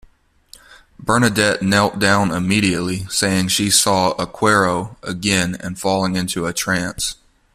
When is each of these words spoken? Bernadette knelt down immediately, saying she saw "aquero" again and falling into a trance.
Bernadette 0.97 1.61
knelt 1.61 1.99
down 1.99 2.31
immediately, 2.31 3.05
saying 3.09 3.49
she 3.49 3.69
saw 3.69 4.15
"aquero" 4.19 4.97
again 5.03 5.55
and 5.59 5.79
falling 5.79 6.15
into 6.15 6.47
a 6.47 6.53
trance. 6.53 7.17